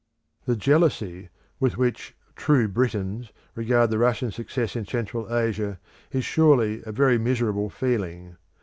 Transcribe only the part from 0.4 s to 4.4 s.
The jealousy with which 'true Britons' regard the Russian